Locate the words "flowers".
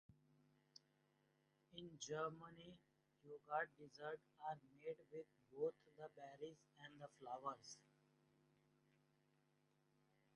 7.19-7.77